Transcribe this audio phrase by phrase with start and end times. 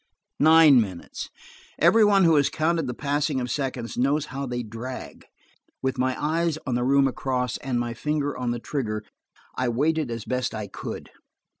[0.39, 1.29] Nine minutes.
[1.77, 5.25] Everyone who has counted the passing of seconds knows how they drag.
[5.83, 9.03] With my eyes on the room across, and my finger on the trigger,
[9.55, 11.11] I waited as best I could.